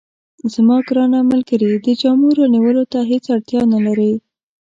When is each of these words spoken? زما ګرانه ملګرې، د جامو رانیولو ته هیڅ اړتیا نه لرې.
زما 0.53 0.77
ګرانه 0.87 1.19
ملګرې، 1.31 1.71
د 1.85 1.87
جامو 2.01 2.29
رانیولو 2.37 2.83
ته 2.91 2.99
هیڅ 3.11 3.25
اړتیا 3.35 3.61
نه 3.73 3.79
لرې. 3.85 4.13